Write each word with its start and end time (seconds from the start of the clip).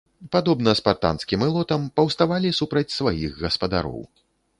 Падобна 0.35 0.71
спартанскім 0.79 1.43
ілотам, 1.47 1.85
паўставалі 1.99 2.53
супраць 2.61 2.95
сваіх 2.97 3.37
гаспадароў. 3.43 4.01